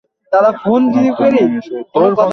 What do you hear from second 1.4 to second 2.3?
রাজপুত্র নও।